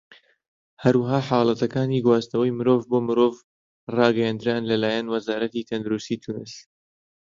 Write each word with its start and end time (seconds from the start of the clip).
هەروەها، 0.83 1.19
حاڵەتەکانی 1.27 2.03
گواستنەوەی 2.05 2.55
مرۆڤ 2.57 2.81
بۆ 2.89 2.97
مرۆڤ 3.07 3.33
ڕاگەیەنران 3.95 4.63
لەلایەن 4.69 5.07
وەزارەتی 5.13 5.67
تەندروستی 5.69 6.21
تونس. 6.23 6.53